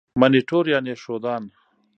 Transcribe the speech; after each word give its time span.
منیټور 0.21 0.63
یعني 0.73 0.93
ښودان. 1.03 1.43